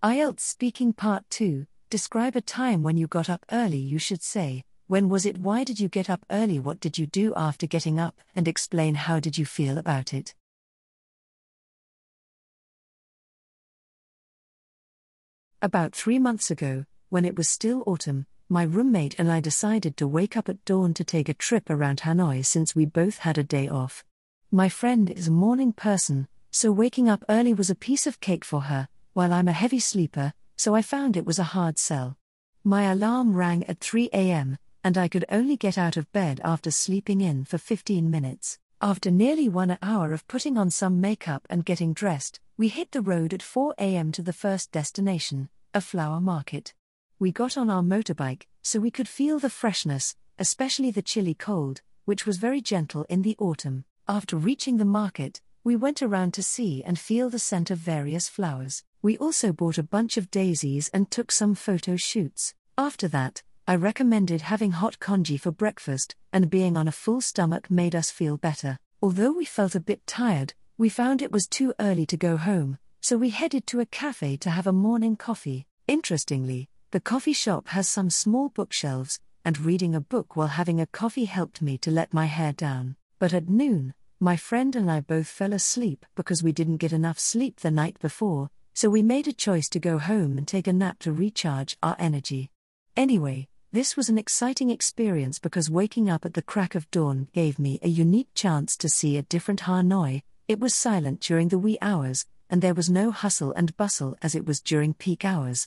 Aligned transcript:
IELTS 0.00 0.42
Speaking 0.42 0.92
Part 0.92 1.28
2 1.30 1.66
Describe 1.90 2.36
a 2.36 2.40
time 2.40 2.84
when 2.84 2.96
you 2.96 3.08
got 3.08 3.28
up 3.28 3.44
early. 3.50 3.78
You 3.78 3.98
should 3.98 4.22
say, 4.22 4.62
When 4.86 5.08
was 5.08 5.26
it? 5.26 5.38
Why 5.38 5.64
did 5.64 5.80
you 5.80 5.88
get 5.88 6.08
up 6.08 6.24
early? 6.30 6.60
What 6.60 6.78
did 6.78 6.98
you 6.98 7.08
do 7.08 7.34
after 7.34 7.66
getting 7.66 7.98
up? 7.98 8.14
And 8.36 8.46
explain 8.46 8.94
how 8.94 9.18
did 9.18 9.36
you 9.36 9.44
feel 9.44 9.76
about 9.76 10.14
it. 10.14 10.36
About 15.60 15.96
three 15.96 16.20
months 16.20 16.48
ago, 16.48 16.84
when 17.08 17.24
it 17.24 17.36
was 17.36 17.48
still 17.48 17.82
autumn, 17.84 18.26
my 18.48 18.62
roommate 18.62 19.18
and 19.18 19.32
I 19.32 19.40
decided 19.40 19.96
to 19.96 20.06
wake 20.06 20.36
up 20.36 20.48
at 20.48 20.64
dawn 20.64 20.94
to 20.94 21.02
take 21.02 21.28
a 21.28 21.34
trip 21.34 21.68
around 21.68 22.02
Hanoi 22.02 22.46
since 22.46 22.72
we 22.72 22.86
both 22.86 23.18
had 23.18 23.36
a 23.36 23.42
day 23.42 23.66
off. 23.66 24.04
My 24.52 24.68
friend 24.68 25.10
is 25.10 25.26
a 25.26 25.32
morning 25.32 25.72
person, 25.72 26.28
so 26.52 26.70
waking 26.70 27.08
up 27.08 27.24
early 27.28 27.52
was 27.52 27.68
a 27.68 27.74
piece 27.74 28.06
of 28.06 28.20
cake 28.20 28.44
for 28.44 28.60
her, 28.60 28.88
while 29.12 29.32
I'm 29.32 29.48
a 29.48 29.52
heavy 29.52 29.80
sleeper, 29.80 30.32
so 30.56 30.74
I 30.74 30.82
found 30.82 31.16
it 31.16 31.26
was 31.26 31.38
a 31.38 31.54
hard 31.54 31.78
sell. 31.78 32.16
My 32.64 32.84
alarm 32.84 33.34
rang 33.34 33.64
at 33.64 33.80
3 33.80 34.10
a.m., 34.12 34.58
and 34.84 34.96
I 34.96 35.08
could 35.08 35.24
only 35.30 35.56
get 35.56 35.78
out 35.78 35.96
of 35.96 36.10
bed 36.12 36.40
after 36.44 36.70
sleeping 36.70 37.20
in 37.20 37.44
for 37.44 37.58
15 37.58 38.10
minutes. 38.10 38.58
After 38.80 39.10
nearly 39.10 39.48
one 39.48 39.76
hour 39.82 40.12
of 40.12 40.26
putting 40.28 40.56
on 40.56 40.70
some 40.70 41.00
makeup 41.00 41.46
and 41.50 41.64
getting 41.64 41.92
dressed, 41.92 42.40
we 42.56 42.68
hit 42.68 42.92
the 42.92 43.02
road 43.02 43.34
at 43.34 43.42
4 43.42 43.74
a.m. 43.78 44.12
to 44.12 44.22
the 44.22 44.32
first 44.32 44.70
destination, 44.70 45.48
a 45.74 45.80
flower 45.80 46.20
market. 46.20 46.74
We 47.18 47.32
got 47.32 47.56
on 47.56 47.70
our 47.70 47.82
motorbike, 47.82 48.46
so 48.62 48.78
we 48.78 48.90
could 48.90 49.08
feel 49.08 49.38
the 49.38 49.50
freshness, 49.50 50.14
especially 50.38 50.90
the 50.90 51.02
chilly 51.02 51.34
cold, 51.34 51.82
which 52.04 52.24
was 52.24 52.36
very 52.36 52.60
gentle 52.60 53.04
in 53.08 53.22
the 53.22 53.36
autumn. 53.38 53.84
After 54.06 54.36
reaching 54.36 54.76
the 54.76 54.84
market, 54.84 55.40
we 55.64 55.76
went 55.76 56.00
around 56.00 56.32
to 56.34 56.42
see 56.42 56.82
and 56.84 56.98
feel 56.98 57.28
the 57.28 57.38
scent 57.38 57.70
of 57.70 57.78
various 57.78 58.28
flowers. 58.28 58.84
We 59.00 59.16
also 59.18 59.52
bought 59.52 59.78
a 59.78 59.84
bunch 59.84 60.16
of 60.16 60.30
daisies 60.30 60.90
and 60.92 61.08
took 61.08 61.30
some 61.30 61.54
photo 61.54 61.94
shoots. 61.94 62.54
After 62.76 63.06
that, 63.08 63.42
I 63.66 63.76
recommended 63.76 64.40
having 64.40 64.72
hot 64.72 64.98
congee 64.98 65.36
for 65.36 65.52
breakfast, 65.52 66.16
and 66.32 66.50
being 66.50 66.76
on 66.76 66.88
a 66.88 66.92
full 66.92 67.20
stomach 67.20 67.70
made 67.70 67.94
us 67.94 68.10
feel 68.10 68.36
better. 68.36 68.78
Although 69.00 69.32
we 69.32 69.44
felt 69.44 69.76
a 69.76 69.80
bit 69.80 70.04
tired, 70.06 70.54
we 70.76 70.88
found 70.88 71.22
it 71.22 71.30
was 71.30 71.46
too 71.46 71.74
early 71.78 72.06
to 72.06 72.16
go 72.16 72.36
home, 72.36 72.78
so 73.00 73.16
we 73.16 73.30
headed 73.30 73.66
to 73.68 73.80
a 73.80 73.86
cafe 73.86 74.36
to 74.38 74.50
have 74.50 74.66
a 74.66 74.72
morning 74.72 75.14
coffee. 75.14 75.66
Interestingly, 75.86 76.68
the 76.90 77.00
coffee 77.00 77.32
shop 77.32 77.68
has 77.68 77.86
some 77.88 78.10
small 78.10 78.48
bookshelves, 78.48 79.20
and 79.44 79.60
reading 79.60 79.94
a 79.94 80.00
book 80.00 80.34
while 80.34 80.48
having 80.48 80.80
a 80.80 80.86
coffee 80.86 81.26
helped 81.26 81.62
me 81.62 81.78
to 81.78 81.90
let 81.92 82.12
my 82.12 82.26
hair 82.26 82.52
down. 82.52 82.96
But 83.20 83.32
at 83.32 83.48
noon, 83.48 83.94
my 84.18 84.36
friend 84.36 84.74
and 84.74 84.90
I 84.90 85.00
both 85.00 85.28
fell 85.28 85.52
asleep 85.52 86.04
because 86.16 86.42
we 86.42 86.50
didn't 86.50 86.78
get 86.78 86.92
enough 86.92 87.20
sleep 87.20 87.60
the 87.60 87.70
night 87.70 87.98
before, 88.00 88.50
so 88.78 88.88
we 88.88 89.02
made 89.02 89.26
a 89.26 89.32
choice 89.32 89.68
to 89.68 89.80
go 89.80 89.98
home 89.98 90.38
and 90.38 90.46
take 90.46 90.68
a 90.68 90.72
nap 90.72 91.00
to 91.00 91.10
recharge 91.10 91.76
our 91.82 91.96
energy. 91.98 92.48
Anyway, 92.96 93.48
this 93.72 93.96
was 93.96 94.08
an 94.08 94.16
exciting 94.16 94.70
experience 94.70 95.40
because 95.40 95.68
waking 95.68 96.08
up 96.08 96.24
at 96.24 96.34
the 96.34 96.42
crack 96.42 96.76
of 96.76 96.88
dawn 96.92 97.26
gave 97.34 97.58
me 97.58 97.80
a 97.82 97.88
unique 97.88 98.28
chance 98.36 98.76
to 98.76 98.88
see 98.88 99.16
a 99.16 99.22
different 99.22 99.62
Hanoi. 99.62 100.22
It 100.46 100.60
was 100.60 100.76
silent 100.76 101.18
during 101.18 101.48
the 101.48 101.58
wee 101.58 101.76
hours, 101.82 102.24
and 102.48 102.62
there 102.62 102.72
was 102.72 102.88
no 102.88 103.10
hustle 103.10 103.52
and 103.54 103.76
bustle 103.76 104.16
as 104.22 104.36
it 104.36 104.46
was 104.46 104.60
during 104.60 104.94
peak 104.94 105.24
hours. 105.24 105.66